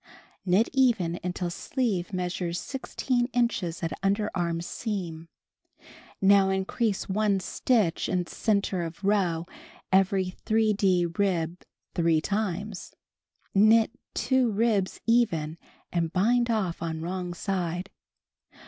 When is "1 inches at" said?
2.65-3.91